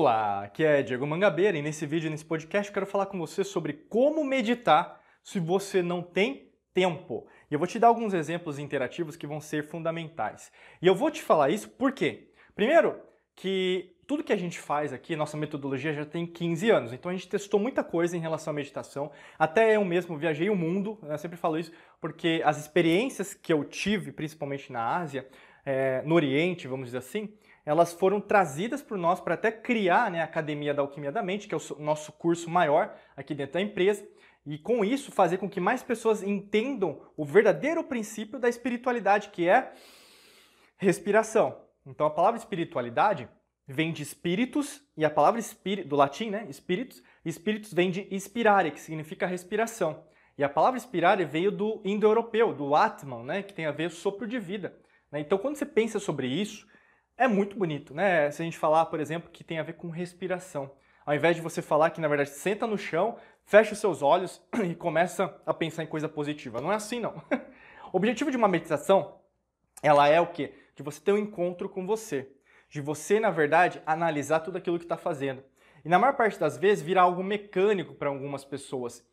Olá, 0.00 0.44
aqui 0.44 0.64
é 0.64 0.82
Diego 0.82 1.06
Mangabeira 1.06 1.58
e 1.58 1.60
nesse 1.60 1.84
vídeo, 1.84 2.08
nesse 2.08 2.24
podcast, 2.24 2.70
eu 2.70 2.72
quero 2.72 2.86
falar 2.86 3.04
com 3.04 3.18
você 3.18 3.44
sobre 3.44 3.74
como 3.74 4.24
meditar 4.24 4.98
se 5.22 5.38
você 5.38 5.82
não 5.82 6.00
tem 6.02 6.50
tempo. 6.72 7.26
E 7.50 7.54
eu 7.54 7.58
vou 7.58 7.68
te 7.68 7.78
dar 7.78 7.88
alguns 7.88 8.14
exemplos 8.14 8.58
interativos 8.58 9.14
que 9.14 9.26
vão 9.26 9.42
ser 9.42 9.62
fundamentais. 9.62 10.50
E 10.80 10.86
eu 10.86 10.94
vou 10.94 11.10
te 11.10 11.20
falar 11.20 11.50
isso 11.50 11.68
porque, 11.68 12.30
primeiro, 12.54 12.98
que 13.36 13.94
tudo 14.06 14.24
que 14.24 14.32
a 14.32 14.38
gente 14.38 14.58
faz 14.58 14.90
aqui, 14.90 15.14
nossa 15.14 15.36
metodologia 15.36 15.92
já 15.92 16.06
tem 16.06 16.26
15 16.26 16.70
anos, 16.70 16.92
então 16.94 17.10
a 17.10 17.14
gente 17.14 17.28
testou 17.28 17.60
muita 17.60 17.84
coisa 17.84 18.16
em 18.16 18.20
relação 18.20 18.52
à 18.52 18.54
meditação. 18.54 19.10
Até 19.38 19.76
eu 19.76 19.84
mesmo 19.84 20.16
viajei 20.16 20.48
o 20.48 20.56
mundo, 20.56 20.98
eu 21.02 21.18
sempre 21.18 21.36
falo 21.36 21.58
isso, 21.58 21.72
porque 22.00 22.40
as 22.42 22.58
experiências 22.58 23.34
que 23.34 23.52
eu 23.52 23.64
tive, 23.64 24.12
principalmente 24.12 24.72
na 24.72 24.96
Ásia, 24.96 25.28
é, 25.62 26.00
no 26.06 26.14
Oriente, 26.14 26.66
vamos 26.66 26.86
dizer 26.86 26.98
assim, 26.98 27.34
elas 27.64 27.92
foram 27.92 28.20
trazidas 28.20 28.82
por 28.82 28.96
nós 28.96 29.20
para 29.20 29.34
até 29.34 29.52
criar 29.52 30.10
né, 30.10 30.20
a 30.20 30.24
Academia 30.24 30.72
da 30.72 30.82
Alquimia 30.82 31.12
da 31.12 31.22
Mente, 31.22 31.46
que 31.46 31.54
é 31.54 31.58
o 31.58 31.78
nosso 31.78 32.12
curso 32.12 32.48
maior 32.48 32.94
aqui 33.16 33.34
dentro 33.34 33.54
da 33.54 33.60
empresa, 33.60 34.06
e 34.46 34.58
com 34.58 34.84
isso 34.84 35.12
fazer 35.12 35.38
com 35.38 35.48
que 35.48 35.60
mais 35.60 35.82
pessoas 35.82 36.22
entendam 36.22 37.00
o 37.16 37.24
verdadeiro 37.24 37.84
princípio 37.84 38.38
da 38.38 38.48
espiritualidade, 38.48 39.28
que 39.28 39.48
é 39.48 39.72
respiração. 40.78 41.60
Então 41.86 42.06
a 42.06 42.10
palavra 42.10 42.38
espiritualidade 42.38 43.28
vem 43.66 43.92
de 43.92 44.02
espíritos, 44.02 44.82
e 44.96 45.04
a 45.04 45.10
palavra 45.10 45.38
espírito, 45.38 45.88
do 45.88 45.96
latim, 45.96 46.30
né, 46.30 46.46
espíritos, 46.48 47.02
espíritos 47.24 47.72
vem 47.72 47.90
de 47.90 48.08
inspirare, 48.10 48.70
que 48.70 48.80
significa 48.80 49.26
respiração. 49.26 50.04
E 50.36 50.42
a 50.42 50.48
palavra 50.48 50.78
inspirare 50.78 51.24
veio 51.24 51.52
do 51.52 51.82
indo-europeu, 51.84 52.54
do 52.54 52.74
Atman, 52.74 53.22
né, 53.22 53.42
que 53.42 53.52
tem 53.52 53.66
a 53.66 53.70
ver 53.70 53.90
com 53.90 53.96
sopro 53.96 54.26
de 54.26 54.38
vida. 54.38 54.74
Né? 55.12 55.20
Então 55.20 55.38
quando 55.38 55.56
você 55.56 55.66
pensa 55.66 55.98
sobre 55.98 56.26
isso, 56.26 56.66
é 57.20 57.28
muito 57.28 57.54
bonito, 57.54 57.92
né? 57.92 58.30
Se 58.30 58.40
a 58.40 58.44
gente 58.46 58.56
falar, 58.56 58.86
por 58.86 58.98
exemplo, 58.98 59.28
que 59.30 59.44
tem 59.44 59.58
a 59.58 59.62
ver 59.62 59.74
com 59.74 59.90
respiração. 59.90 60.70
Ao 61.04 61.14
invés 61.14 61.36
de 61.36 61.42
você 61.42 61.60
falar 61.60 61.90
que, 61.90 62.00
na 62.00 62.08
verdade, 62.08 62.30
senta 62.30 62.66
no 62.66 62.78
chão, 62.78 63.18
fecha 63.44 63.74
os 63.74 63.78
seus 63.78 64.00
olhos 64.00 64.40
e 64.64 64.74
começa 64.74 65.38
a 65.44 65.52
pensar 65.52 65.82
em 65.82 65.86
coisa 65.86 66.08
positiva. 66.08 66.62
Não 66.62 66.72
é 66.72 66.76
assim, 66.76 66.98
não. 66.98 67.22
o 67.92 67.96
objetivo 67.98 68.30
de 68.30 68.38
uma 68.38 68.48
meditação, 68.48 69.20
ela 69.82 70.08
é 70.08 70.18
o 70.18 70.28
quê? 70.28 70.54
De 70.74 70.82
você 70.82 70.98
ter 70.98 71.12
um 71.12 71.18
encontro 71.18 71.68
com 71.68 71.86
você. 71.86 72.26
De 72.70 72.80
você, 72.80 73.20
na 73.20 73.30
verdade, 73.30 73.82
analisar 73.84 74.40
tudo 74.40 74.56
aquilo 74.56 74.78
que 74.78 74.86
está 74.86 74.96
fazendo. 74.96 75.44
E 75.84 75.90
na 75.90 75.98
maior 75.98 76.14
parte 76.14 76.40
das 76.40 76.56
vezes 76.56 76.82
vira 76.82 77.02
algo 77.02 77.22
mecânico 77.22 77.92
para 77.92 78.08
algumas 78.08 78.46
pessoas. 78.46 79.06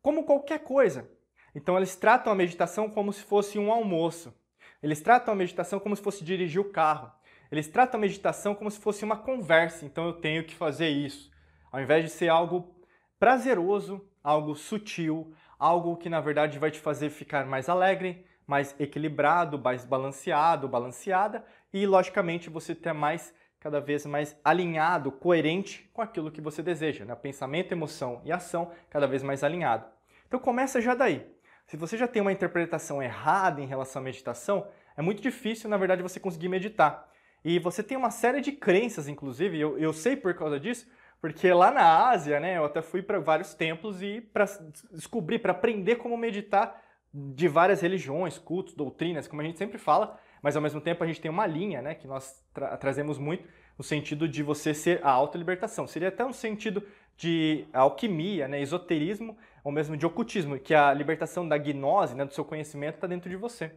Como 0.00 0.22
qualquer 0.22 0.60
coisa. 0.60 1.10
Então 1.56 1.76
eles 1.76 1.96
tratam 1.96 2.32
a 2.32 2.36
meditação 2.36 2.88
como 2.88 3.12
se 3.12 3.24
fosse 3.24 3.58
um 3.58 3.72
almoço. 3.72 4.32
Eles 4.80 5.00
tratam 5.00 5.34
a 5.34 5.36
meditação 5.36 5.80
como 5.80 5.96
se 5.96 6.02
fosse 6.02 6.22
dirigir 6.22 6.60
o 6.60 6.70
carro. 6.70 7.17
Eles 7.50 7.66
tratam 7.66 7.98
a 7.98 8.00
meditação 8.00 8.54
como 8.54 8.70
se 8.70 8.78
fosse 8.78 9.04
uma 9.04 9.16
conversa, 9.16 9.84
então 9.84 10.06
eu 10.06 10.12
tenho 10.12 10.44
que 10.44 10.54
fazer 10.54 10.88
isso. 10.88 11.30
Ao 11.72 11.80
invés 11.80 12.04
de 12.04 12.10
ser 12.10 12.28
algo 12.28 12.74
prazeroso, 13.18 14.06
algo 14.22 14.54
sutil, 14.54 15.32
algo 15.58 15.96
que 15.96 16.08
na 16.08 16.20
verdade 16.20 16.58
vai 16.58 16.70
te 16.70 16.78
fazer 16.78 17.10
ficar 17.10 17.46
mais 17.46 17.68
alegre, 17.68 18.24
mais 18.46 18.74
equilibrado, 18.78 19.58
mais 19.58 19.84
balanceado, 19.84 20.68
balanceada 20.68 21.44
e 21.72 21.86
logicamente 21.86 22.48
você 22.48 22.74
ter 22.74 22.92
mais 22.92 23.34
cada 23.60 23.80
vez 23.80 24.06
mais 24.06 24.38
alinhado, 24.44 25.10
coerente 25.10 25.90
com 25.92 26.00
aquilo 26.00 26.30
que 26.30 26.40
você 26.40 26.62
deseja, 26.62 27.04
né? 27.04 27.14
Pensamento, 27.14 27.72
emoção 27.72 28.20
e 28.24 28.30
ação 28.30 28.70
cada 28.88 29.06
vez 29.06 29.22
mais 29.22 29.42
alinhado. 29.42 29.84
Então 30.26 30.38
começa 30.38 30.80
já 30.80 30.94
daí. 30.94 31.26
Se 31.66 31.76
você 31.76 31.96
já 31.96 32.06
tem 32.06 32.22
uma 32.22 32.32
interpretação 32.32 33.02
errada 33.02 33.60
em 33.60 33.66
relação 33.66 34.00
à 34.00 34.04
meditação, 34.04 34.66
é 34.96 35.02
muito 35.02 35.20
difícil, 35.20 35.68
na 35.68 35.76
verdade, 35.76 36.02
você 36.02 36.18
conseguir 36.18 36.48
meditar. 36.48 37.08
E 37.44 37.58
você 37.58 37.82
tem 37.82 37.96
uma 37.96 38.10
série 38.10 38.40
de 38.40 38.52
crenças, 38.52 39.08
inclusive, 39.08 39.58
eu, 39.58 39.78
eu 39.78 39.92
sei 39.92 40.16
por 40.16 40.34
causa 40.34 40.58
disso, 40.58 40.86
porque 41.20 41.52
lá 41.52 41.70
na 41.70 42.08
Ásia, 42.08 42.38
né, 42.38 42.58
eu 42.58 42.64
até 42.64 42.82
fui 42.82 43.02
para 43.02 43.18
vários 43.18 43.54
templos 43.54 44.02
e 44.02 44.20
para 44.20 44.44
descobrir, 44.92 45.38
para 45.38 45.52
aprender 45.52 45.96
como 45.96 46.16
meditar 46.16 46.82
de 47.12 47.48
várias 47.48 47.80
religiões, 47.80 48.38
cultos, 48.38 48.74
doutrinas, 48.74 49.26
como 49.26 49.42
a 49.42 49.44
gente 49.44 49.58
sempre 49.58 49.78
fala, 49.78 50.18
mas 50.42 50.56
ao 50.56 50.62
mesmo 50.62 50.80
tempo 50.80 51.02
a 51.02 51.06
gente 51.06 51.20
tem 51.20 51.30
uma 51.30 51.46
linha, 51.46 51.82
né, 51.82 51.94
que 51.94 52.06
nós 52.06 52.44
tra 52.52 52.76
trazemos 52.76 53.18
muito 53.18 53.44
no 53.76 53.84
sentido 53.84 54.28
de 54.28 54.42
você 54.42 54.74
ser 54.74 55.00
a 55.04 55.10
autolibertação. 55.10 55.86
Seria 55.86 56.08
até 56.08 56.24
um 56.24 56.32
sentido 56.32 56.82
de 57.16 57.66
alquimia, 57.72 58.46
né, 58.46 58.60
esoterismo, 58.60 59.36
ou 59.64 59.72
mesmo 59.72 59.96
de 59.96 60.06
ocultismo, 60.06 60.58
que 60.58 60.74
a 60.74 60.92
libertação 60.92 61.46
da 61.46 61.58
gnose, 61.58 62.14
né, 62.14 62.24
do 62.24 62.32
seu 62.32 62.44
conhecimento 62.44 62.96
está 62.96 63.06
dentro 63.06 63.28
de 63.28 63.36
você. 63.36 63.72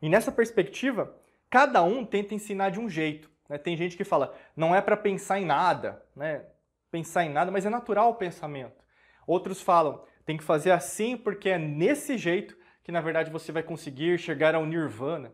E 0.00 0.08
nessa 0.08 0.32
perspectiva, 0.32 1.14
cada 1.50 1.82
um 1.82 2.04
tenta 2.04 2.34
ensinar 2.34 2.70
de 2.70 2.78
um 2.78 2.88
jeito. 2.88 3.28
Né? 3.48 3.58
Tem 3.58 3.76
gente 3.76 3.96
que 3.96 4.04
fala, 4.04 4.34
não 4.56 4.74
é 4.74 4.80
para 4.80 4.96
pensar 4.96 5.40
em 5.40 5.44
nada, 5.44 6.02
né? 6.14 6.44
pensar 6.90 7.24
em 7.24 7.30
nada, 7.30 7.50
mas 7.50 7.66
é 7.66 7.70
natural 7.70 8.10
o 8.10 8.14
pensamento. 8.14 8.82
Outros 9.26 9.60
falam, 9.60 10.02
tem 10.24 10.36
que 10.36 10.44
fazer 10.44 10.70
assim 10.70 11.16
porque 11.16 11.50
é 11.50 11.58
nesse 11.58 12.16
jeito 12.16 12.56
que 12.84 12.92
na 12.92 13.00
verdade 13.00 13.30
você 13.30 13.52
vai 13.52 13.62
conseguir 13.62 14.18
chegar 14.18 14.54
ao 14.54 14.64
nirvana. 14.64 15.32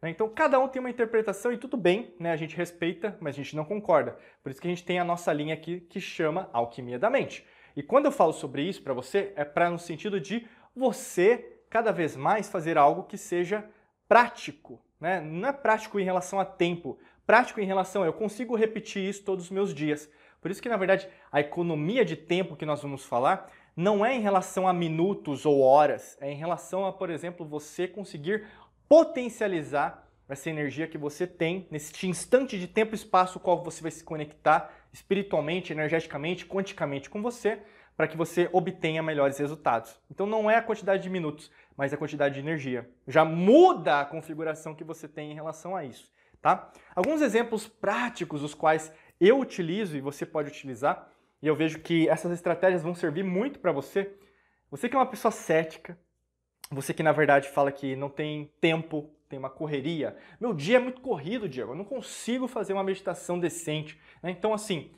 Né? 0.00 0.10
Então 0.10 0.28
cada 0.28 0.58
um 0.58 0.68
tem 0.68 0.80
uma 0.80 0.90
interpretação 0.90 1.52
e 1.52 1.58
tudo 1.58 1.76
bem, 1.76 2.14
né? 2.18 2.30
a 2.30 2.36
gente 2.36 2.56
respeita, 2.56 3.16
mas 3.20 3.34
a 3.34 3.38
gente 3.38 3.56
não 3.56 3.64
concorda. 3.64 4.16
Por 4.42 4.50
isso 4.50 4.60
que 4.60 4.68
a 4.68 4.70
gente 4.70 4.84
tem 4.84 5.00
a 5.00 5.04
nossa 5.04 5.32
linha 5.32 5.54
aqui 5.54 5.80
que 5.80 6.00
chama 6.00 6.48
alquimia 6.52 6.98
da 6.98 7.10
mente. 7.10 7.44
E 7.74 7.82
quando 7.82 8.06
eu 8.06 8.12
falo 8.12 8.32
sobre 8.32 8.62
isso 8.62 8.82
para 8.82 8.94
você, 8.94 9.32
é 9.36 9.44
para 9.44 9.68
no 9.68 9.78
sentido 9.78 10.20
de 10.20 10.48
você 10.74 11.60
cada 11.68 11.92
vez 11.92 12.16
mais 12.16 12.48
fazer 12.48 12.78
algo 12.78 13.02
que 13.02 13.18
seja 13.18 13.68
prático, 14.08 14.80
né? 15.00 15.20
Não 15.20 15.48
é 15.48 15.52
prático 15.52 15.98
em 16.00 16.04
relação 16.04 16.40
a 16.40 16.44
tempo, 16.44 16.98
prático 17.26 17.60
em 17.60 17.66
relação 17.66 18.02
a 18.02 18.06
eu 18.06 18.12
consigo 18.12 18.56
repetir 18.56 19.02
isso 19.08 19.24
todos 19.24 19.46
os 19.46 19.50
meus 19.50 19.74
dias. 19.74 20.10
Por 20.40 20.50
isso 20.50 20.62
que, 20.62 20.68
na 20.68 20.76
verdade, 20.76 21.08
a 21.30 21.40
economia 21.40 22.04
de 22.04 22.16
tempo 22.16 22.56
que 22.56 22.66
nós 22.66 22.82
vamos 22.82 23.04
falar 23.04 23.50
não 23.76 24.04
é 24.04 24.14
em 24.14 24.20
relação 24.20 24.66
a 24.66 24.72
minutos 24.72 25.44
ou 25.44 25.60
horas, 25.60 26.16
é 26.20 26.30
em 26.30 26.36
relação 26.36 26.86
a, 26.86 26.92
por 26.92 27.10
exemplo, 27.10 27.44
você 27.44 27.86
conseguir 27.86 28.46
potencializar 28.88 30.06
essa 30.28 30.48
energia 30.50 30.86
que 30.86 30.98
você 30.98 31.26
tem 31.26 31.66
nesse 31.70 32.06
instante 32.06 32.58
de 32.58 32.66
tempo 32.66 32.94
e 32.94 32.96
espaço 32.96 33.38
qual 33.38 33.62
você 33.62 33.82
vai 33.82 33.90
se 33.90 34.02
conectar 34.02 34.72
espiritualmente, 34.92 35.72
energeticamente, 35.72 36.46
quanticamente 36.46 37.10
com 37.10 37.22
você, 37.22 37.60
para 37.96 38.08
que 38.08 38.16
você 38.16 38.48
obtenha 38.52 39.02
melhores 39.02 39.38
resultados. 39.38 39.98
Então 40.10 40.26
não 40.26 40.50
é 40.50 40.56
a 40.56 40.62
quantidade 40.62 41.02
de 41.02 41.10
minutos, 41.10 41.50
mas 41.76 41.92
a 41.92 41.96
quantidade 41.96 42.34
de 42.34 42.40
energia. 42.40 42.88
Já 43.06 43.24
muda 43.24 44.00
a 44.00 44.04
configuração 44.04 44.74
que 44.74 44.84
você 44.84 45.06
tem 45.06 45.32
em 45.32 45.34
relação 45.34 45.76
a 45.76 45.84
isso, 45.84 46.10
tá? 46.40 46.72
Alguns 46.94 47.20
exemplos 47.20 47.68
práticos 47.68 48.42
os 48.42 48.54
quais 48.54 48.92
eu 49.20 49.38
utilizo 49.38 49.96
e 49.96 50.00
você 50.00 50.24
pode 50.24 50.48
utilizar, 50.48 51.10
e 51.42 51.46
eu 51.46 51.54
vejo 51.54 51.80
que 51.80 52.08
essas 52.08 52.32
estratégias 52.32 52.82
vão 52.82 52.94
servir 52.94 53.22
muito 53.22 53.58
para 53.58 53.72
você. 53.72 54.14
Você 54.70 54.88
que 54.88 54.96
é 54.96 54.98
uma 54.98 55.06
pessoa 55.06 55.30
cética, 55.30 55.98
você 56.70 56.94
que 56.94 57.02
na 57.02 57.12
verdade 57.12 57.48
fala 57.48 57.70
que 57.70 57.94
não 57.94 58.08
tem 58.08 58.52
tempo, 58.60 59.10
tem 59.28 59.38
uma 59.38 59.50
correria. 59.50 60.16
Meu 60.40 60.54
dia 60.54 60.78
é 60.78 60.80
muito 60.80 61.00
corrido, 61.00 61.48
Diego, 61.48 61.72
eu 61.72 61.76
não 61.76 61.84
consigo 61.84 62.48
fazer 62.48 62.72
uma 62.72 62.82
meditação 62.82 63.38
decente. 63.38 64.00
Né? 64.22 64.30
Então, 64.30 64.54
assim, 64.54 64.90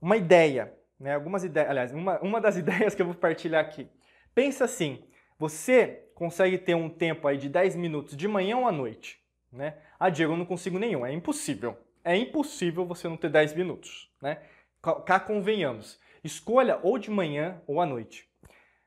uma 0.00 0.16
ideia 0.16 0.72
né, 1.02 1.14
algumas 1.14 1.42
ideias, 1.42 1.68
aliás, 1.68 1.92
uma, 1.92 2.20
uma 2.20 2.40
das 2.40 2.56
ideias 2.56 2.94
que 2.94 3.02
eu 3.02 3.06
vou 3.06 3.14
partilhar 3.14 3.60
aqui. 3.60 3.88
Pensa 4.32 4.64
assim, 4.64 5.02
você 5.42 6.04
consegue 6.14 6.56
ter 6.56 6.76
um 6.76 6.88
tempo 6.88 7.26
aí 7.26 7.36
de 7.36 7.48
10 7.48 7.74
minutos 7.74 8.16
de 8.16 8.28
manhã 8.28 8.58
ou 8.58 8.68
à 8.68 8.70
noite, 8.70 9.18
né? 9.50 9.74
Ah, 9.98 10.08
Diego, 10.08 10.34
eu 10.34 10.36
não 10.36 10.44
consigo 10.44 10.78
nenhum, 10.78 11.04
é 11.04 11.12
impossível. 11.12 11.76
É 12.04 12.16
impossível 12.16 12.86
você 12.86 13.08
não 13.08 13.16
ter 13.16 13.28
10 13.28 13.54
minutos, 13.54 14.08
né? 14.22 14.38
Cá 15.04 15.18
convenhamos. 15.18 15.98
Escolha 16.22 16.78
ou 16.80 16.96
de 16.96 17.10
manhã 17.10 17.60
ou 17.66 17.80
à 17.80 17.86
noite. 17.86 18.28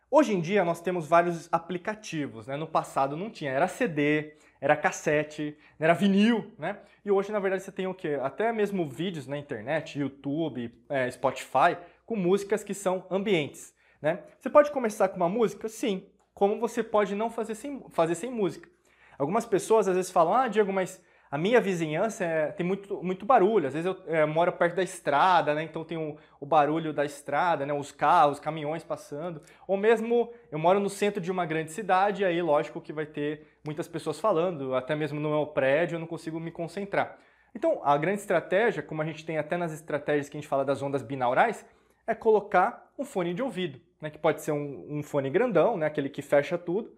Hoje 0.10 0.34
em 0.34 0.40
dia 0.40 0.64
nós 0.64 0.80
temos 0.80 1.10
vários 1.10 1.50
aplicativos, 1.52 2.48
né? 2.48 2.56
No 2.56 2.68
passado 2.68 3.18
não 3.18 3.30
tinha, 3.30 3.52
era 3.52 3.68
CD, 3.68 4.38
era 4.62 4.78
cassete, 4.78 5.58
era 5.78 5.94
vinil, 5.94 6.54
né? 6.58 6.80
E 7.04 7.12
hoje 7.12 7.34
na 7.34 7.40
verdade 7.40 7.64
você 7.64 7.72
tem 7.72 7.86
o 7.86 7.94
quê? 7.94 8.18
Até 8.22 8.54
mesmo 8.54 8.88
vídeos 8.88 9.28
na 9.28 9.38
internet, 9.38 10.00
YouTube, 10.00 10.74
é, 10.88 11.12
Spotify, 11.12 11.76
com 12.06 12.16
músicas 12.16 12.64
que 12.64 12.74
são 12.74 13.06
ambientes. 13.12 13.76
Né? 14.02 14.24
Você 14.40 14.50
pode 14.50 14.72
começar 14.72 15.10
com 15.10 15.18
uma 15.18 15.28
música? 15.28 15.68
Sim. 15.68 16.08
Como 16.36 16.60
você 16.60 16.84
pode 16.84 17.16
não 17.16 17.30
fazer 17.30 17.56
sem, 17.56 17.82
fazer 17.92 18.14
sem 18.14 18.30
música? 18.30 18.70
Algumas 19.18 19.46
pessoas 19.46 19.88
às 19.88 19.96
vezes 19.96 20.12
falam, 20.12 20.34
ah, 20.34 20.50
Diego, 20.50 20.72
mas 20.74 21.02
a 21.32 21.38
minha 21.38 21.62
vizinhança 21.62 22.26
é, 22.26 22.52
tem 22.52 22.66
muito, 22.66 23.02
muito 23.02 23.26
barulho. 23.26 23.68
Às 23.68 23.74
vezes 23.74 23.86
eu 23.86 23.98
é, 24.14 24.26
moro 24.26 24.52
perto 24.52 24.76
da 24.76 24.84
estrada, 24.84 25.56
né? 25.56 25.64
então 25.64 25.86
tem 25.86 25.98
o, 25.98 26.18
o, 26.38 26.46
barulho 26.46 26.92
da 26.92 27.06
estrada, 27.06 27.66
né? 27.66 27.74
os 27.74 27.90
carros, 27.90 28.34
os 28.34 28.40
caminhões 28.44 28.84
passando. 28.84 29.42
Ou 29.66 29.78
mesmo 29.78 30.30
eu 30.52 30.60
moro 30.60 30.78
no 30.78 30.90
centro 30.90 31.22
de 31.22 31.32
uma 31.32 31.46
grande 31.46 31.72
cidade, 31.72 32.26
aí 32.26 32.42
lógico 32.42 32.82
que 32.82 32.92
vai 32.92 33.06
ter 33.06 33.48
muitas 33.66 33.88
pessoas 33.88 34.20
falando, 34.20 34.76
até 34.76 34.94
mesmo 34.94 35.20
no 35.20 35.30
meu 35.30 35.48
prédio 35.48 35.96
eu 35.96 36.00
não 36.02 36.08
consigo 36.08 36.38
me 36.38 36.52
concentrar. 36.52 37.18
Então, 37.56 37.80
a 37.82 37.98
grande 37.98 38.20
estratégia, 38.20 38.84
como 38.84 39.02
a 39.02 39.06
gente 39.06 39.26
tem 39.26 39.38
até 39.38 39.56
nas 39.56 39.72
estratégias 39.72 40.28
que 40.28 40.36
a 40.36 40.42
gente 40.42 40.50
fala 40.50 40.66
das 40.66 40.82
ondas 40.82 41.02
binaurais, 41.02 41.66
é 42.06 42.14
colocar 42.14 42.92
um 43.00 43.06
fone 43.06 43.34
de 43.34 43.42
ouvido, 43.42 43.80
né, 44.02 44.10
que 44.10 44.18
pode 44.18 44.42
ser 44.42 44.52
um, 44.52 44.86
um 44.90 45.04
fone 45.04 45.30
grandão, 45.30 45.78
né, 45.78 45.86
aquele 45.86 46.10
que 46.10 46.22
fecha 46.22 46.58
tudo, 46.58 46.96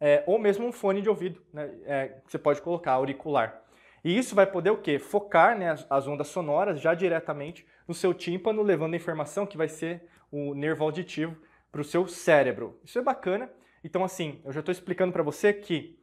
é, 0.00 0.22
ou 0.26 0.38
mesmo 0.38 0.66
um 0.66 0.72
fone 0.72 1.02
de 1.02 1.08
ouvido, 1.08 1.42
né, 1.52 1.70
é, 1.84 2.08
que 2.24 2.30
você 2.30 2.38
pode 2.38 2.62
colocar 2.62 2.92
auricular. 2.92 3.62
E 4.04 4.16
isso 4.16 4.34
vai 4.34 4.46
poder 4.46 4.70
o 4.70 4.78
quê? 4.78 4.98
Focar 4.98 5.58
né, 5.58 5.70
as, 5.70 5.86
as 5.90 6.06
ondas 6.06 6.28
sonoras 6.28 6.80
já 6.80 6.94
diretamente 6.94 7.66
no 7.86 7.94
seu 7.94 8.14
tímpano, 8.14 8.62
levando 8.62 8.94
a 8.94 8.96
informação 8.96 9.46
que 9.46 9.56
vai 9.56 9.68
ser 9.68 10.02
o 10.30 10.54
nervo 10.54 10.84
auditivo 10.84 11.36
para 11.70 11.80
o 11.80 11.84
seu 11.84 12.06
cérebro. 12.06 12.78
Isso 12.84 12.98
é 12.98 13.02
bacana. 13.02 13.50
Então, 13.82 14.04
assim, 14.04 14.40
eu 14.44 14.52
já 14.52 14.60
estou 14.60 14.72
explicando 14.72 15.12
para 15.12 15.22
você 15.22 15.52
que 15.52 15.98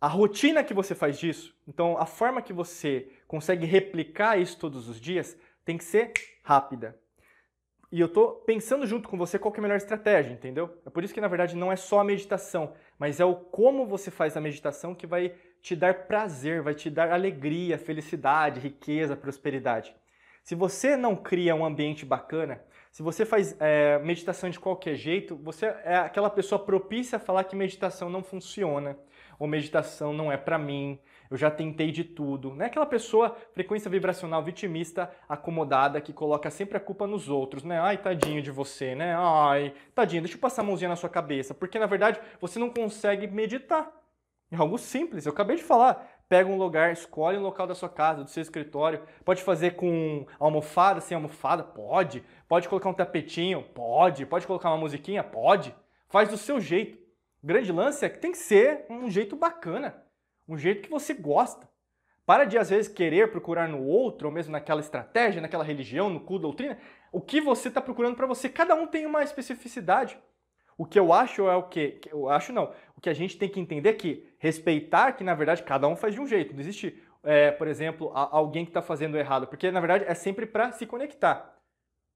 a 0.00 0.08
rotina 0.08 0.64
que 0.64 0.74
você 0.74 0.94
faz 0.94 1.18
disso, 1.18 1.56
então 1.66 1.96
a 1.96 2.06
forma 2.06 2.42
que 2.42 2.52
você 2.52 3.08
consegue 3.28 3.64
replicar 3.64 4.36
isso 4.36 4.58
todos 4.58 4.88
os 4.88 5.00
dias, 5.00 5.38
tem 5.64 5.78
que 5.78 5.84
ser 5.84 6.12
rápida. 6.42 6.98
E 7.92 8.00
eu 8.00 8.06
estou 8.06 8.36
pensando 8.46 8.86
junto 8.86 9.06
com 9.06 9.18
você 9.18 9.38
qual 9.38 9.52
é 9.54 9.58
a 9.58 9.60
melhor 9.60 9.76
estratégia, 9.76 10.32
entendeu? 10.32 10.80
É 10.86 10.88
por 10.88 11.04
isso 11.04 11.12
que 11.12 11.20
na 11.20 11.28
verdade 11.28 11.54
não 11.54 11.70
é 11.70 11.76
só 11.76 12.00
a 12.00 12.04
meditação, 12.04 12.72
mas 12.98 13.20
é 13.20 13.24
o 13.24 13.36
como 13.36 13.86
você 13.86 14.10
faz 14.10 14.34
a 14.34 14.40
meditação 14.40 14.94
que 14.94 15.06
vai 15.06 15.34
te 15.60 15.76
dar 15.76 16.06
prazer, 16.06 16.62
vai 16.62 16.74
te 16.74 16.88
dar 16.88 17.12
alegria, 17.12 17.76
felicidade, 17.76 18.60
riqueza, 18.60 19.14
prosperidade. 19.14 19.94
Se 20.42 20.54
você 20.54 20.96
não 20.96 21.14
cria 21.14 21.54
um 21.54 21.66
ambiente 21.66 22.06
bacana, 22.06 22.64
se 22.90 23.02
você 23.02 23.26
faz 23.26 23.54
é, 23.60 23.98
meditação 23.98 24.48
de 24.48 24.58
qualquer 24.58 24.94
jeito, 24.94 25.36
você 25.36 25.66
é 25.84 25.96
aquela 25.96 26.30
pessoa 26.30 26.58
propícia 26.58 27.16
a 27.16 27.20
falar 27.20 27.44
que 27.44 27.54
meditação 27.54 28.08
não 28.08 28.22
funciona, 28.22 28.96
ou 29.38 29.46
meditação 29.46 30.12
não 30.12 30.30
é 30.30 30.36
para 30.36 30.58
mim, 30.58 30.98
eu 31.30 31.36
já 31.36 31.50
tentei 31.50 31.90
de 31.90 32.04
tudo. 32.04 32.54
Não 32.54 32.62
é 32.62 32.66
aquela 32.66 32.84
pessoa, 32.84 33.34
frequência 33.54 33.90
vibracional 33.90 34.42
vitimista, 34.42 35.10
acomodada, 35.28 36.00
que 36.00 36.12
coloca 36.12 36.50
sempre 36.50 36.76
a 36.76 36.80
culpa 36.80 37.06
nos 37.06 37.28
outros, 37.28 37.64
né? 37.64 37.80
Ai, 37.80 37.96
tadinho 37.96 38.42
de 38.42 38.50
você, 38.50 38.94
né? 38.94 39.16
Ai, 39.16 39.72
tadinho, 39.94 40.22
deixa 40.22 40.36
eu 40.36 40.40
passar 40.40 40.60
a 40.60 40.64
mãozinha 40.64 40.90
na 40.90 40.96
sua 40.96 41.08
cabeça. 41.08 41.54
Porque, 41.54 41.78
na 41.78 41.86
verdade, 41.86 42.20
você 42.38 42.58
não 42.58 42.68
consegue 42.68 43.26
meditar. 43.26 43.90
É 44.50 44.56
algo 44.56 44.76
simples, 44.76 45.24
eu 45.24 45.32
acabei 45.32 45.56
de 45.56 45.62
falar. 45.62 46.06
Pega 46.28 46.48
um 46.48 46.58
lugar, 46.58 46.92
escolhe 46.92 47.38
um 47.38 47.42
local 47.42 47.66
da 47.66 47.74
sua 47.74 47.88
casa, 47.88 48.24
do 48.24 48.30
seu 48.30 48.42
escritório. 48.42 49.02
Pode 49.24 49.42
fazer 49.42 49.72
com 49.72 50.26
almofada, 50.38 51.00
sem 51.00 51.14
almofada? 51.14 51.62
Pode. 51.62 52.22
Pode 52.46 52.68
colocar 52.68 52.90
um 52.90 52.94
tapetinho? 52.94 53.62
Pode. 53.62 54.26
Pode 54.26 54.46
colocar 54.46 54.68
uma 54.68 54.78
musiquinha? 54.78 55.24
Pode. 55.24 55.74
Faz 56.08 56.28
do 56.28 56.36
seu 56.36 56.60
jeito. 56.60 57.01
O 57.42 57.46
grande 57.46 57.72
lance 57.72 58.04
é 58.04 58.08
que 58.08 58.18
tem 58.18 58.32
que 58.32 58.38
ser 58.38 58.86
um 58.88 59.10
jeito 59.10 59.34
bacana 59.34 60.02
um 60.48 60.58
jeito 60.58 60.82
que 60.82 60.90
você 60.90 61.14
gosta. 61.14 61.68
Para 62.24 62.44
de, 62.44 62.56
às 62.56 62.70
vezes, 62.70 62.92
querer 62.92 63.30
procurar 63.30 63.68
no 63.68 63.82
outro, 63.84 64.28
ou 64.28 64.34
mesmo 64.34 64.52
naquela 64.52 64.80
estratégia, 64.80 65.40
naquela 65.40 65.64
religião, 65.64 66.08
no 66.08 66.20
culto, 66.20 66.42
doutrina, 66.42 66.78
o 67.10 67.20
que 67.20 67.40
você 67.40 67.68
está 67.68 67.80
procurando 67.80 68.16
para 68.16 68.26
você. 68.26 68.48
Cada 68.48 68.74
um 68.74 68.86
tem 68.86 69.06
uma 69.06 69.22
especificidade. 69.22 70.16
O 70.78 70.86
que 70.86 70.98
eu 70.98 71.12
acho 71.12 71.48
é 71.48 71.56
o 71.56 71.64
que. 71.64 72.00
Eu 72.10 72.28
acho 72.28 72.52
não. 72.52 72.72
O 72.96 73.00
que 73.00 73.10
a 73.10 73.14
gente 73.14 73.36
tem 73.36 73.48
que 73.48 73.60
entender 73.60 73.90
é 73.90 73.94
que 73.94 74.34
respeitar 74.38 75.12
que, 75.12 75.24
na 75.24 75.34
verdade, 75.34 75.62
cada 75.62 75.88
um 75.88 75.96
faz 75.96 76.14
de 76.14 76.20
um 76.20 76.26
jeito. 76.26 76.54
Não 76.54 76.60
existe, 76.60 77.02
é, 77.24 77.50
por 77.50 77.66
exemplo, 77.66 78.10
alguém 78.14 78.64
que 78.64 78.70
está 78.70 78.80
fazendo 78.80 79.18
errado, 79.18 79.48
porque, 79.48 79.70
na 79.70 79.80
verdade, 79.80 80.04
é 80.06 80.14
sempre 80.14 80.46
para 80.46 80.70
se 80.72 80.86
conectar. 80.86 81.58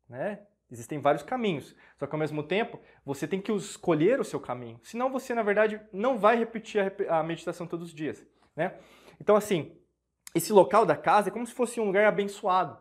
Né? 0.08 0.40
Existem 0.71 0.99
vários 0.99 1.23
caminhos. 1.23 1.75
Só 1.99 2.07
que 2.07 2.15
ao 2.15 2.19
mesmo 2.19 2.43
tempo, 2.43 2.81
você 3.05 3.27
tem 3.27 3.41
que 3.41 3.53
escolher 3.53 4.21
o 4.21 4.25
seu 4.25 4.41
caminho. 4.41 4.81
Senão 4.83 5.11
você, 5.11 5.35
na 5.35 5.43
verdade, 5.43 5.81
não 5.93 6.19
vai 6.19 6.37
repetir 6.37 6.93
a 7.09 7.23
meditação 7.23 7.67
todos 7.67 7.89
os 7.89 7.95
dias. 7.95 8.25
Né? 8.55 8.75
Então, 9.21 9.37
assim, 9.37 9.77
esse 10.35 10.53
local 10.53 10.85
da 10.85 10.97
casa 10.97 11.29
é 11.29 11.33
como 11.33 11.47
se 11.47 11.55
fosse 11.55 11.81
um 11.81 11.85
lugar 11.85 12.07
abençoado. 12.07 12.79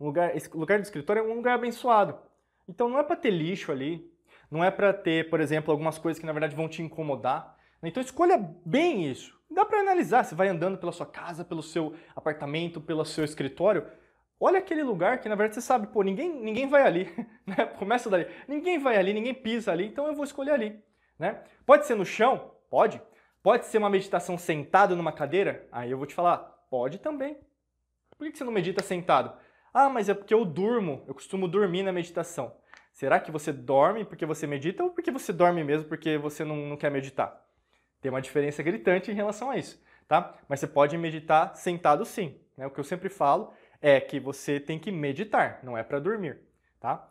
Um 0.00 0.06
lugar, 0.06 0.36
esse 0.36 0.48
lugar 0.56 0.78
do 0.78 0.84
escritório 0.84 1.20
é 1.20 1.22
um 1.22 1.36
lugar 1.36 1.54
abençoado. 1.54 2.18
Então 2.68 2.88
não 2.88 2.98
é 2.98 3.02
para 3.02 3.16
ter 3.16 3.30
lixo 3.30 3.72
ali, 3.72 4.12
não 4.50 4.62
é 4.62 4.70
para 4.70 4.92
ter, 4.92 5.30
por 5.30 5.40
exemplo, 5.40 5.72
algumas 5.72 5.98
coisas 5.98 6.20
que 6.20 6.26
na 6.26 6.32
verdade 6.32 6.54
vão 6.54 6.68
te 6.68 6.82
incomodar. 6.82 7.56
Então 7.82 8.02
escolha 8.02 8.36
bem 8.64 9.10
isso. 9.10 9.38
Dá 9.50 9.64
para 9.64 9.80
analisar, 9.80 10.24
você 10.24 10.34
vai 10.34 10.48
andando 10.48 10.76
pela 10.76 10.92
sua 10.92 11.06
casa, 11.06 11.44
pelo 11.44 11.62
seu 11.62 11.94
apartamento, 12.14 12.80
pelo 12.80 13.04
seu 13.04 13.24
escritório, 13.24 13.86
Olha 14.40 14.58
aquele 14.58 14.82
lugar 14.82 15.20
que 15.20 15.28
na 15.28 15.34
verdade 15.34 15.56
você 15.56 15.60
sabe, 15.60 15.88
pô, 15.88 16.02
ninguém, 16.02 16.32
ninguém 16.32 16.68
vai 16.68 16.82
ali, 16.82 17.12
né? 17.44 17.66
Começa 17.78 18.08
dali. 18.08 18.26
Ninguém 18.46 18.78
vai 18.78 18.96
ali, 18.96 19.12
ninguém 19.12 19.34
pisa 19.34 19.72
ali, 19.72 19.86
então 19.86 20.06
eu 20.06 20.14
vou 20.14 20.24
escolher 20.24 20.52
ali, 20.52 20.80
né? 21.18 21.42
Pode 21.66 21.86
ser 21.86 21.96
no 21.96 22.04
chão? 22.04 22.54
Pode. 22.70 23.02
Pode 23.42 23.66
ser 23.66 23.78
uma 23.78 23.90
meditação 23.90 24.38
sentado 24.38 24.94
numa 24.94 25.12
cadeira? 25.12 25.66
Aí 25.72 25.90
eu 25.90 25.98
vou 25.98 26.06
te 26.06 26.14
falar, 26.14 26.38
pode 26.70 26.98
também. 26.98 27.36
Por 28.16 28.30
que 28.30 28.36
você 28.36 28.44
não 28.44 28.52
medita 28.52 28.82
sentado? 28.82 29.32
Ah, 29.72 29.88
mas 29.88 30.08
é 30.08 30.14
porque 30.14 30.34
eu 30.34 30.44
durmo, 30.44 31.04
eu 31.06 31.14
costumo 31.14 31.48
dormir 31.48 31.82
na 31.82 31.92
meditação. 31.92 32.54
Será 32.92 33.20
que 33.20 33.30
você 33.30 33.52
dorme 33.52 34.04
porque 34.04 34.26
você 34.26 34.46
medita 34.46 34.82
ou 34.82 34.90
porque 34.90 35.10
você 35.10 35.32
dorme 35.32 35.62
mesmo 35.62 35.88
porque 35.88 36.18
você 36.18 36.44
não, 36.44 36.56
não 36.56 36.76
quer 36.76 36.90
meditar? 36.90 37.44
Tem 38.00 38.10
uma 38.10 38.20
diferença 38.20 38.62
gritante 38.62 39.10
em 39.10 39.14
relação 39.14 39.50
a 39.50 39.56
isso, 39.56 39.80
tá? 40.06 40.34
Mas 40.48 40.60
você 40.60 40.66
pode 40.66 40.98
meditar 40.98 41.54
sentado 41.54 42.04
sim. 42.04 42.40
Né? 42.56 42.66
O 42.66 42.70
que 42.70 42.80
eu 42.80 42.84
sempre 42.84 43.08
falo 43.08 43.52
é 43.80 44.00
que 44.00 44.18
você 44.18 44.58
tem 44.58 44.78
que 44.78 44.90
meditar, 44.90 45.60
não 45.62 45.76
é 45.76 45.82
para 45.82 45.98
dormir, 45.98 46.38
tá? 46.80 47.08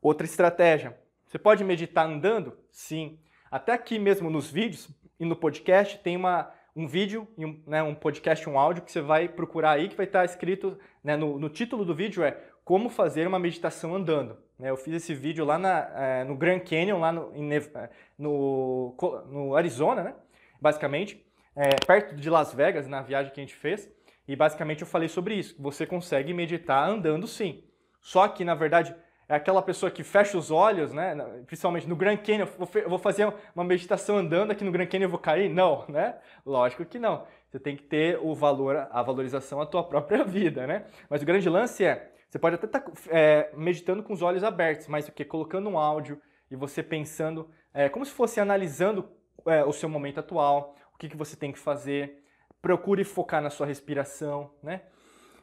Outra 0.00 0.26
estratégia, 0.26 0.96
você 1.26 1.38
pode 1.38 1.64
meditar 1.64 2.06
andando? 2.06 2.56
Sim. 2.70 3.18
Até 3.50 3.72
aqui 3.72 3.98
mesmo 3.98 4.30
nos 4.30 4.50
vídeos 4.50 4.88
e 5.18 5.24
no 5.24 5.34
podcast 5.34 5.98
tem 5.98 6.16
uma, 6.16 6.52
um 6.76 6.86
vídeo, 6.86 7.26
um, 7.38 7.60
né, 7.66 7.82
um 7.82 7.94
podcast, 7.94 8.48
um 8.48 8.58
áudio 8.58 8.82
que 8.82 8.92
você 8.92 9.00
vai 9.00 9.28
procurar 9.28 9.72
aí 9.72 9.88
que 9.88 9.96
vai 9.96 10.06
estar 10.06 10.24
escrito 10.24 10.78
né, 11.02 11.16
no, 11.16 11.38
no, 11.38 11.48
título 11.48 11.84
do 11.84 11.94
vídeo 11.94 12.22
é 12.22 12.38
como 12.64 12.88
fazer 12.88 13.26
uma 13.26 13.38
meditação 13.38 13.94
andando. 13.94 14.36
Né, 14.58 14.70
eu 14.70 14.76
fiz 14.76 14.94
esse 14.94 15.14
vídeo 15.14 15.44
lá 15.44 15.58
na, 15.58 15.90
é, 15.94 16.24
no 16.24 16.36
Grand 16.36 16.60
Canyon, 16.60 17.00
lá 17.00 17.12
no, 17.12 17.32
é, 17.32 17.90
no, 18.18 18.94
no 19.26 19.56
Arizona, 19.56 20.02
né? 20.02 20.14
Basicamente, 20.60 21.24
é, 21.56 21.70
perto 21.86 22.14
de 22.14 22.30
Las 22.30 22.52
Vegas, 22.52 22.86
na 22.86 23.02
viagem 23.02 23.32
que 23.32 23.40
a 23.40 23.42
gente 23.42 23.54
fez. 23.54 23.90
E 24.26 24.34
basicamente 24.34 24.80
eu 24.80 24.86
falei 24.86 25.08
sobre 25.08 25.34
isso, 25.34 25.54
você 25.58 25.86
consegue 25.86 26.32
meditar 26.32 26.88
andando 26.88 27.26
sim. 27.26 27.62
Só 28.00 28.26
que, 28.28 28.44
na 28.44 28.54
verdade, 28.54 28.94
é 29.28 29.34
aquela 29.34 29.62
pessoa 29.62 29.90
que 29.90 30.02
fecha 30.02 30.36
os 30.36 30.50
olhos, 30.50 30.92
né? 30.92 31.14
Principalmente 31.46 31.88
no 31.88 31.96
Grand 31.96 32.16
Canyon, 32.18 32.46
eu 32.74 32.88
vou 32.88 32.98
fazer 32.98 33.32
uma 33.54 33.64
meditação 33.64 34.18
andando 34.18 34.50
aqui 34.50 34.64
no 34.64 34.72
Grand 34.72 34.86
Canyon 34.86 35.04
eu 35.04 35.10
vou 35.10 35.18
cair? 35.18 35.48
Não, 35.48 35.84
né? 35.88 36.16
Lógico 36.44 36.84
que 36.84 36.98
não. 36.98 37.26
Você 37.48 37.58
tem 37.58 37.76
que 37.76 37.82
ter 37.82 38.18
o 38.20 38.34
valor, 38.34 38.88
a 38.90 39.02
valorização 39.02 39.60
à 39.60 39.66
tua 39.66 39.82
própria 39.82 40.22
vida, 40.24 40.66
né? 40.66 40.84
Mas 41.08 41.22
o 41.22 41.26
grande 41.26 41.48
lance 41.48 41.84
é, 41.84 42.10
você 42.28 42.38
pode 42.38 42.56
até 42.56 42.66
estar 42.66 42.80
tá, 42.80 42.92
é, 43.08 43.50
meditando 43.56 44.02
com 44.02 44.12
os 44.12 44.20
olhos 44.20 44.42
abertos, 44.42 44.88
mas 44.88 45.06
o 45.06 45.12
que? 45.12 45.24
Colocando 45.24 45.68
um 45.68 45.78
áudio 45.78 46.20
e 46.50 46.56
você 46.56 46.82
pensando, 46.82 47.48
é, 47.72 47.88
como 47.88 48.04
se 48.04 48.12
fosse 48.12 48.40
analisando 48.40 49.08
é, 49.46 49.64
o 49.64 49.72
seu 49.72 49.88
momento 49.88 50.18
atual, 50.18 50.74
o 50.92 50.98
que, 50.98 51.08
que 51.08 51.16
você 51.16 51.36
tem 51.36 51.52
que 51.52 51.58
fazer, 51.58 52.23
procure 52.64 53.04
focar 53.04 53.42
na 53.42 53.50
sua 53.50 53.66
respiração, 53.66 54.50
né? 54.62 54.80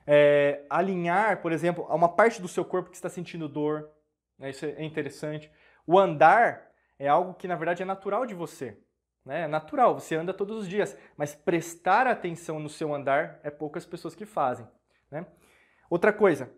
É, 0.07 0.65
alinhar, 0.67 1.39
por 1.39 1.51
exemplo, 1.51 1.85
a 1.87 1.93
uma 1.93 2.09
parte 2.09 2.41
do 2.41 2.47
seu 2.47 2.65
corpo 2.65 2.89
que 2.89 2.95
está 2.95 3.09
sentindo 3.09 3.47
dor, 3.47 3.91
né? 4.39 4.49
isso 4.49 4.65
é 4.65 4.83
interessante. 4.83 5.51
O 5.85 5.99
andar 5.99 6.71
é 6.97 7.07
algo 7.07 7.35
que 7.35 7.47
na 7.47 7.55
verdade 7.55 7.83
é 7.83 7.85
natural 7.85 8.25
de 8.25 8.33
você, 8.33 8.75
né? 9.23 9.41
É 9.41 9.47
natural, 9.47 9.93
você 9.93 10.15
anda 10.15 10.33
todos 10.33 10.57
os 10.57 10.67
dias, 10.67 10.97
mas 11.15 11.35
prestar 11.35 12.07
atenção 12.07 12.59
no 12.59 12.67
seu 12.67 12.91
andar 12.91 13.39
é 13.43 13.51
poucas 13.51 13.85
pessoas 13.85 14.15
que 14.15 14.25
fazem, 14.25 14.67
né? 15.11 15.27
Outra 15.91 16.11
coisa, 16.11 16.51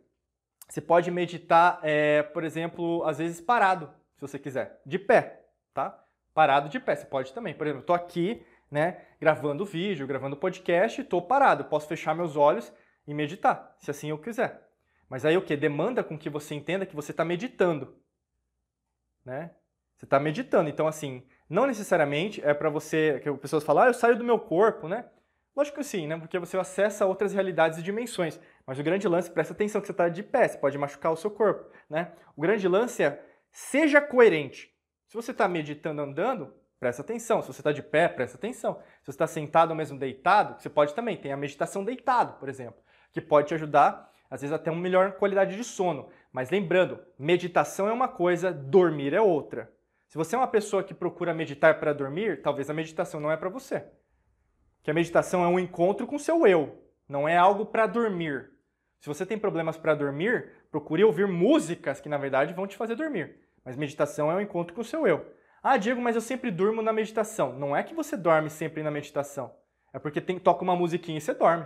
você 0.70 0.80
pode 0.80 1.12
meditar, 1.12 1.82
é, 1.84 2.24
por 2.24 2.46
exemplo, 2.46 3.04
às 3.04 3.18
vezes 3.18 3.42
parado, 3.42 3.94
se 4.16 4.22
você 4.22 4.40
quiser, 4.40 4.80
de 4.86 4.98
pé, 4.98 5.44
tá? 5.74 6.02
Parado 6.34 6.70
de 6.70 6.80
pé, 6.80 6.96
você 6.96 7.06
pode 7.06 7.34
também. 7.34 7.54
Por 7.54 7.68
exemplo, 7.68 7.82
estou 7.82 7.96
aqui, 7.96 8.46
né, 8.74 9.06
gravando 9.22 9.64
vídeo, 9.64 10.08
gravando 10.08 10.36
podcast, 10.36 11.00
estou 11.00 11.22
parado, 11.22 11.66
posso 11.66 11.88
fechar 11.88 12.16
meus 12.16 12.36
olhos 12.36 12.74
e 13.06 13.14
meditar, 13.14 13.76
se 13.78 13.92
assim 13.92 14.10
eu 14.10 14.18
quiser. 14.18 14.68
Mas 15.08 15.24
aí 15.26 15.38
o 15.38 15.44
que? 15.44 15.56
Demanda 15.56 16.04
com 16.04 16.18
que 16.18 16.28
você 16.28 16.56
entenda 16.56 16.84
que 16.84 16.96
você 16.96 17.12
está 17.12 17.24
meditando. 17.24 17.96
Né? 19.24 19.52
Você 19.96 20.06
está 20.06 20.20
meditando. 20.20 20.70
Então, 20.72 20.88
assim, 20.88 21.24
não 21.48 21.68
necessariamente 21.68 22.44
é 22.44 22.52
para 22.52 22.68
você. 22.68 23.20
que 23.22 23.32
pessoas 23.34 23.64
falam, 23.64 23.84
ah, 23.84 23.88
eu 23.88 23.94
saio 23.94 24.18
do 24.18 24.24
meu 24.24 24.40
corpo, 24.40 24.88
né? 24.88 25.06
Lógico 25.56 25.78
que 25.78 25.84
sim, 25.84 26.08
né? 26.08 26.18
Porque 26.18 26.40
você 26.40 26.58
acessa 26.58 27.06
outras 27.06 27.32
realidades 27.32 27.78
e 27.78 27.84
dimensões. 27.84 28.40
Mas 28.66 28.80
o 28.80 28.84
grande 28.84 29.08
lance, 29.08 29.30
presta 29.30 29.54
atenção 29.54 29.82
que 29.82 29.86
você 29.86 29.94
está 29.94 30.10
de 30.10 30.24
pé, 30.24 30.48
você 30.48 30.58
pode 30.58 30.80
machucar 30.80 31.12
o 31.12 31.16
seu 31.16 31.30
corpo, 31.30 31.72
né? 31.88 32.12
O 32.36 32.42
grande 32.42 32.68
lance 32.68 33.04
é, 33.04 33.24
seja 33.52 34.02
coerente. 34.02 34.74
Se 35.08 35.14
você 35.14 35.30
está 35.30 35.48
meditando 35.48 36.02
andando, 36.02 36.52
presta 36.84 37.02
atenção. 37.02 37.42
Se 37.42 37.48
você 37.48 37.62
está 37.62 37.72
de 37.72 37.82
pé, 37.82 38.10
presta 38.10 38.38
atenção. 38.38 38.74
Se 39.00 39.06
você 39.06 39.12
está 39.12 39.26
sentado 39.26 39.70
ou 39.70 39.76
mesmo 39.76 39.98
deitado, 39.98 40.62
você 40.62 40.70
pode 40.70 40.94
também. 40.94 41.16
Tem 41.16 41.32
a 41.32 41.38
meditação 41.38 41.82
deitado, 41.82 42.38
por 42.38 42.50
exemplo, 42.50 42.84
que 43.14 43.22
pode 43.22 43.48
te 43.48 43.54
ajudar, 43.54 44.12
às 44.30 44.42
vezes, 44.42 44.54
até 44.54 44.70
uma 44.70 44.82
melhor 44.82 45.14
qualidade 45.14 45.56
de 45.56 45.64
sono. 45.64 46.10
Mas 46.30 46.50
lembrando, 46.50 47.00
meditação 47.18 47.88
é 47.88 47.94
uma 47.94 48.10
coisa, 48.10 48.52
dormir 48.52 49.14
é 49.14 49.22
outra. 49.22 49.72
Se 50.10 50.18
você 50.18 50.36
é 50.36 50.38
uma 50.38 50.48
pessoa 50.48 50.84
que 50.84 50.94
procura 50.94 51.34
meditar 51.34 51.80
para 51.80 51.94
dormir, 51.94 52.42
talvez 52.42 52.70
a 52.70 52.74
meditação 52.74 53.22
não 53.22 53.32
é 53.32 53.38
para 53.38 53.48
você. 53.48 53.86
Que 54.84 54.92
a 54.92 54.94
meditação 54.94 55.42
é 55.42 55.48
um 55.48 55.58
encontro 55.58 56.06
com 56.06 56.18
o 56.18 56.20
seu 56.20 56.46
eu, 56.46 56.84
não 57.08 57.30
é 57.30 57.38
algo 57.38 57.66
para 57.66 57.88
dormir. 57.88 58.52
Se 59.00 59.08
você 59.08 59.26
tem 59.26 59.40
problemas 59.40 59.78
para 59.78 59.96
dormir, 59.96 60.52
procure 60.70 61.02
ouvir 61.02 61.28
músicas 61.28 62.02
que 62.02 62.10
na 62.10 62.18
verdade 62.18 62.54
vão 62.54 62.68
te 62.68 62.76
fazer 62.76 62.96
dormir. 62.96 63.38
Mas 63.64 63.78
meditação 63.78 64.30
é 64.30 64.36
um 64.36 64.42
encontro 64.42 64.76
com 64.76 64.82
o 64.82 64.86
seu 64.86 65.08
eu. 65.08 65.26
Ah, 65.64 65.78
Diego, 65.78 66.02
mas 66.02 66.16
eu 66.16 66.22
sempre 66.22 66.52
durmo 66.52 66.82
na 66.82 66.92
meditação. 66.92 67.54
Não 67.54 67.74
é 67.74 67.82
que 67.82 67.94
você 67.94 68.18
dorme 68.18 68.50
sempre 68.50 68.84
na 68.84 68.92
meditação. 68.92 69.56
É 69.94 69.98
porque 69.98 70.20
tem, 70.20 70.38
toca 70.38 70.62
uma 70.62 70.76
musiquinha 70.76 71.18
e 71.18 71.22
você 71.22 71.34
dorme. 71.34 71.66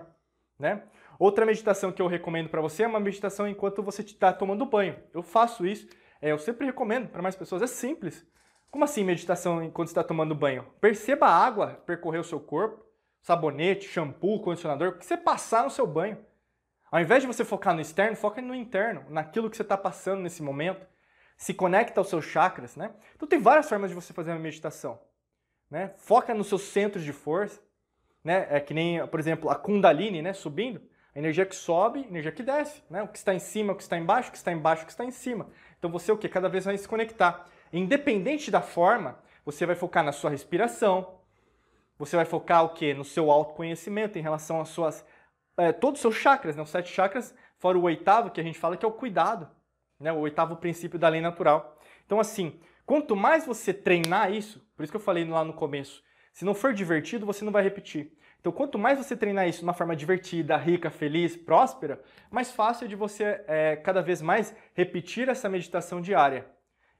né? 0.60 0.84
Outra 1.18 1.48
meditação 1.48 1.92
que 1.92 2.00
eu 2.00 2.06
recomendo 2.06 2.48
para 2.48 2.62
você 2.62 2.84
é 2.84 2.88
uma 2.88 3.00
meditação 3.00 3.48
enquanto 3.48 3.82
você 3.82 4.04
está 4.04 4.32
tomando 4.32 4.68
banho. 4.68 4.96
Eu 5.12 5.24
faço 5.24 5.66
isso, 5.66 5.88
é, 6.22 6.32
eu 6.32 6.38
sempre 6.38 6.68
recomendo 6.68 7.10
para 7.10 7.24
mais 7.24 7.36
pessoas, 7.36 7.63
é 7.63 7.68
simples. 7.68 8.24
Como 8.70 8.84
assim 8.84 9.04
meditação 9.04 9.63
enquanto 9.63 9.88
está 9.88 10.04
tomando 10.04 10.36
banho? 10.36 10.68
Perceba 10.80 11.25
a 11.25 11.46
água 11.46 11.82
percorrer 11.86 12.20
o 12.20 12.24
seu 12.24 12.39
corpo, 12.39 12.86
sabonete, 13.20 13.88
shampoo, 13.88 14.42
condicionador, 14.42 14.89
o 14.89 14.98
que 15.00 15.06
você 15.06 15.18
passar 15.18 15.63
no 15.63 15.72
seu 15.72 15.88
banho. 15.88 16.20
Ao 16.92 17.00
invés 17.01 17.22
de 17.22 17.27
você 17.27 17.44
focar 17.44 17.74
no 17.74 17.82
externo, 17.82 18.16
foca 18.16 18.42
no 18.42 18.54
interno, 18.54 19.04
naquilo 19.10 19.50
que 19.50 19.58
você 19.58 19.63
está 19.63 19.77
passando 19.77 20.22
nesse 20.22 20.44
momento. 20.44 20.86
Se 21.38 21.53
conecta 21.53 22.01
aos 22.01 22.10
seus 22.10 22.25
chakras, 22.25 22.75
né? 22.75 22.91
Então 23.15 23.27
tem 23.27 23.39
várias 23.39 23.70
formas 23.70 23.89
de 23.89 23.96
você 23.96 24.12
fazer 24.12 24.32
uma 24.32 24.39
meditação. 24.39 25.00
Né? 25.70 25.94
Foca 25.98 26.34
nos 26.34 26.48
seus 26.48 26.63
centros 26.63 27.03
de 27.03 27.13
força, 27.13 27.62
né? 28.24 28.48
É 28.50 28.60
que 28.60 28.74
nem, 28.74 29.06
por 29.08 29.20
exemplo, 29.20 29.50
a 29.50 29.56
Kundalini, 29.56 30.22
né? 30.22 30.34
Subindo, 30.34 30.82
a 31.15 31.20
energia 31.20 31.46
que 31.46 31.56
sobe, 31.56 32.00
a 32.00 32.08
energia 32.08 32.32
que 32.32 32.41
desce, 32.41 32.84
né? 32.89 33.03
O 33.03 33.08
que 33.08 33.17
está 33.17 33.34
em 33.34 33.39
cima, 33.39 33.74
o 33.74 33.75
que 33.75 33.84
está 33.84 33.98
embaixo, 33.98 34.29
o 34.29 34.32
que 34.32 34.38
está 34.38 34.51
embaixo, 34.51 34.84
o 34.84 34.86
que 34.86 34.91
está 34.91 35.06
em 35.06 35.12
cima. 35.12 35.48
Então 35.77 35.91
você 35.91 36.12
o 36.12 36.17
que? 36.17 36.27
Cada 36.27 36.50
vez 36.50 36.65
vai 36.65 36.77
se 36.77 36.88
conectar. 36.88 37.46
Independente 37.72 38.50
da 38.50 38.62
forma, 38.62 39.20
você 39.46 39.65
vai 39.65 39.75
focar 39.75 40.03
na 40.03 40.12
sua 40.12 40.29
respiração, 40.29 41.20
você 41.98 42.15
vai 42.15 42.25
focar 42.25 42.63
o 42.63 42.70
que? 42.70 42.94
No 42.94 43.03
seu 43.03 43.29
autoconhecimento 43.32 44.17
em 44.17 44.22
relação 44.22 44.62
às 44.62 44.70
suas. 44.70 45.06
É, 45.58 45.72
todos 45.72 46.00
os 46.00 46.01
seus 46.01 46.15
chakras, 46.15 46.56
né? 46.56 46.63
Os 46.63 46.70
sete 46.70 46.91
chakras, 46.91 47.34
fora 47.58 47.77
o 47.77 47.84
oitavo, 47.84 48.32
que 48.32 48.39
a 48.39 48.44
gente 48.44 48.60
fala 48.60 48.77
que 48.77 48.86
é 48.86 48.88
o 48.88 48.91
cuidado, 48.91 49.50
né? 50.00 50.12
O 50.12 50.20
oitavo 50.20 50.58
princípio 50.58 51.00
da 51.00 51.10
lei 51.10 51.22
natural. 51.22 51.77
Então, 52.06 52.20
assim, 52.20 52.60
quanto 52.86 53.16
mais 53.16 53.46
você 53.46 53.74
treinar 53.74 54.32
isso, 54.32 54.66
por 54.75 54.84
isso 54.84 54.92
que 54.92 54.98
eu 54.98 55.01
falei 55.01 55.25
lá 55.25 55.44
no 55.44 55.54
começo, 55.54 56.04
se 56.32 56.46
não 56.46 56.54
for 56.54 56.74
divertido, 56.74 57.25
você 57.25 57.44
não 57.44 57.51
vai 57.51 57.63
repetir. 57.63 58.12
Então, 58.39 58.51
quanto 58.51 58.77
mais 58.77 58.98
você 58.98 59.18
treinar 59.18 59.48
isso 59.48 59.60
de 59.60 59.63
uma 59.63 59.74
forma 59.74 59.96
divertida, 59.96 60.56
rica, 60.56 60.89
feliz, 60.89 61.36
próspera, 61.36 62.01
mais 62.30 62.51
fácil 62.51 62.86
é 62.86 62.88
de 62.88 62.96
você 62.96 63.44
é, 63.48 63.75
cada 63.75 64.01
vez 64.01 64.22
mais 64.22 64.56
repetir 64.74 65.27
essa 65.27 65.50
meditação 65.50 66.00
diária. 66.00 66.46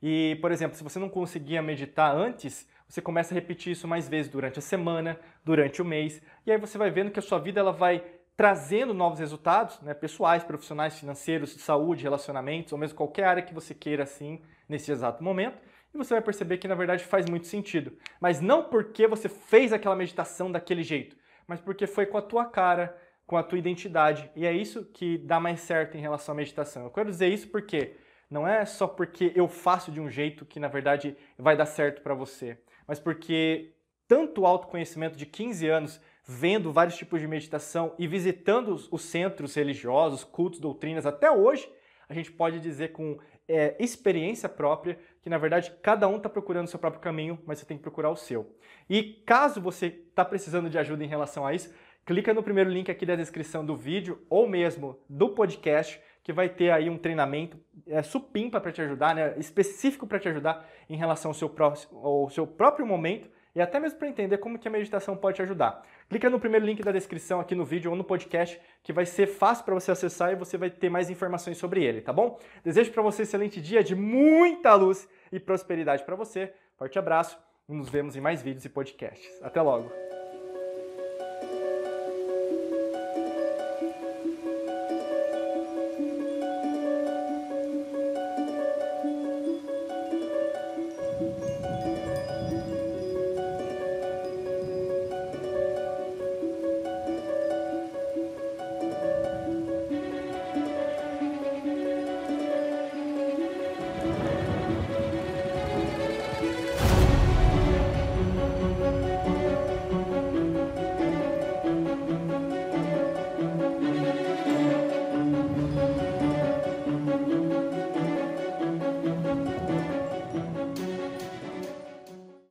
E, 0.02 0.38
por 0.42 0.52
exemplo, 0.52 0.76
se 0.76 0.84
você 0.84 1.00
não 1.00 1.10
conseguia 1.10 1.62
meditar 1.62 2.16
antes, 2.16 2.68
você 2.88 3.02
começa 3.02 3.34
a 3.34 3.36
repetir 3.36 3.74
isso 3.74 3.88
mais 3.88 4.08
vezes 4.08 4.32
durante 4.32 4.60
a 4.60 4.62
semana, 4.62 5.20
durante 5.44 5.82
o 5.82 5.86
mês, 5.86 6.22
e 6.46 6.52
aí 6.52 6.58
você 6.58 6.78
vai 6.78 6.90
vendo 6.90 7.12
que 7.12 7.20
a 7.20 7.22
sua 7.22 7.40
vida 7.40 7.60
ela 7.60 7.72
vai 7.72 8.04
trazendo 8.38 8.94
novos 8.94 9.18
resultados, 9.18 9.82
né, 9.82 9.96
pessoais, 9.96 10.44
profissionais, 10.44 10.98
financeiros, 10.98 11.56
de 11.56 11.60
saúde, 11.60 12.04
relacionamentos, 12.04 12.72
ou 12.72 12.78
mesmo 12.78 12.96
qualquer 12.96 13.24
área 13.24 13.42
que 13.42 13.54
você 13.54 13.74
queira 13.74 14.04
assim 14.04 14.40
nesse 14.70 14.92
exato 14.92 15.24
momento, 15.24 15.60
e 15.92 15.98
você 15.98 16.14
vai 16.14 16.22
perceber 16.22 16.60
que 16.60 16.68
na 16.68 16.76
verdade 16.76 17.04
faz 17.04 17.28
muito 17.28 17.48
sentido. 17.48 17.98
Mas 18.22 18.40
não 18.40 18.64
porque 18.64 19.08
você 19.08 19.28
fez 19.28 19.74
aquela 19.74 19.96
meditação 19.96 20.52
daquele 20.52 20.84
jeito, 20.84 21.18
mas 21.48 21.60
porque 21.60 21.88
foi 21.88 22.06
com 22.06 22.18
a 22.18 22.22
tua 22.22 22.46
cara, 22.46 22.96
com 23.26 23.36
a 23.36 23.44
tua 23.44 23.58
identidade, 23.58 24.30
e 24.36 24.46
é 24.46 24.54
isso 24.54 24.86
que 24.86 25.18
dá 25.18 25.40
mais 25.40 25.62
certo 25.62 25.98
em 25.98 26.02
relação 26.02 26.34
à 26.34 26.36
meditação. 26.36 26.84
Eu 26.84 26.92
quero 26.92 27.10
dizer 27.10 27.30
isso 27.30 27.48
porque 27.48 27.96
não 28.30 28.48
é 28.48 28.66
só 28.66 28.86
porque 28.86 29.32
eu 29.36 29.48
faço 29.48 29.92
de 29.92 30.00
um 30.00 30.10
jeito 30.10 30.46
que 30.46 30.60
na 30.60 30.68
verdade 30.68 31.18
vai 31.40 31.58
dar 31.58 31.66
certo 31.66 32.04
para 32.04 32.14
você, 32.14 32.60
mas 32.88 33.00
porque 33.00 33.74
tanto 34.08 34.46
autoconhecimento 34.46 35.18
de 35.18 35.26
15 35.26 35.68
anos 35.68 36.02
vendo 36.28 36.74
vários 36.74 36.98
tipos 36.98 37.22
de 37.22 37.28
meditação 37.28 37.96
e 37.98 38.06
visitando 38.06 38.78
os 38.92 39.02
centros 39.02 39.56
religiosos, 39.56 40.26
cultos, 40.26 40.60
doutrinas 40.60 41.06
até 41.06 41.32
hoje, 41.32 41.72
a 42.10 42.14
gente 42.14 42.32
pode 42.32 42.60
dizer 42.60 42.90
com 42.92 43.18
é, 43.48 43.76
experiência 43.80 44.50
própria 44.50 45.00
que 45.22 45.30
na 45.30 45.38
verdade 45.38 45.72
cada 45.82 46.08
um 46.08 46.18
está 46.18 46.28
procurando 46.28 46.66
o 46.66 46.70
seu 46.70 46.80
próprio 46.80 47.02
caminho, 47.02 47.40
mas 47.46 47.60
você 47.60 47.66
tem 47.66 47.78
que 47.78 47.84
procurar 47.84 48.10
o 48.10 48.16
seu. 48.18 48.54
E 48.90 49.04
caso 49.26 49.62
você 49.62 49.88
está 49.88 50.26
precisando 50.26 50.70
de 50.70 50.78
ajuda 50.78 51.04
em 51.04 51.08
relação 51.08 51.46
a 51.46 51.54
isso, 51.54 51.74
clica 52.06 52.34
no 52.34 52.44
primeiro 52.44 52.70
link 52.70 52.92
aqui 52.92 53.06
da 53.06 53.16
descrição 53.16 53.66
do 53.66 53.76
vídeo 53.76 54.22
ou 54.30 54.50
mesmo 54.50 55.00
do 55.10 55.30
podcast 55.30 56.02
que 56.24 56.34
vai 56.34 56.50
ter 56.50 56.72
aí 56.72 56.90
um 56.90 56.98
treinamento 56.98 57.58
é, 57.88 58.02
supimpa 58.02 58.60
para 58.60 58.74
te 58.74 58.82
ajudar, 58.82 59.16
né, 59.16 59.34
específico 59.38 60.06
para 60.06 60.20
te 60.20 60.28
ajudar 60.28 60.68
em 60.90 60.98
relação 60.98 61.32
ao 61.32 61.36
seu, 61.36 61.50
próximo, 61.50 62.06
ao 62.06 62.30
seu 62.30 62.46
próprio 62.46 62.86
momento 62.86 63.30
e 63.56 63.62
até 63.62 63.80
mesmo 63.80 63.98
para 63.98 64.10
entender 64.10 64.38
como 64.38 64.60
que 64.60 64.68
a 64.68 64.72
meditação 64.72 65.16
pode 65.16 65.38
te 65.38 65.42
ajudar. 65.42 65.84
Clica 66.10 66.30
no 66.30 66.40
primeiro 66.40 66.66
link 66.66 66.82
da 66.82 66.92
descrição 66.92 67.40
aqui 67.40 67.54
no 67.54 67.66
vídeo 67.66 67.92
ou 67.92 67.98
no 67.98 68.04
podcast, 68.04 68.60
que 68.82 68.94
vai 68.94 69.06
ser 69.06 69.28
fácil 69.28 69.66
para 69.66 69.74
você 69.74 69.92
acessar 69.92 70.32
e 70.32 70.36
você 70.36 70.58
vai 70.58 70.70
ter 70.70 70.90
mais 70.90 71.10
informações 71.10 71.58
sobre 71.58 71.84
ele, 71.84 72.00
tá 72.00 72.14
bom? 72.14 72.40
Desejo 72.64 72.92
para 72.92 73.04
você 73.04 73.22
um 73.22 73.24
excelente 73.24 73.60
dia 73.60 73.84
de 73.84 73.94
muita 73.94 74.74
luz 74.74 75.08
e 75.32 75.40
prosperidade 75.40 76.04
para 76.04 76.16
você. 76.16 76.54
Forte 76.78 76.98
abraço 76.98 77.38
e 77.68 77.74
nos 77.74 77.90
vemos 77.90 78.16
em 78.16 78.22
mais 78.22 78.42
vídeos 78.42 78.64
e 78.64 78.70
podcasts. 78.70 79.28
Até 79.42 79.62
logo! 79.62 80.17